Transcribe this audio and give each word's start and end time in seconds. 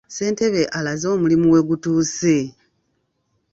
Ssentebe 0.09 0.61
alaze 0.77 1.05
omulimu 1.15 1.47
we 1.53 1.59
gutuuse. 1.67 2.37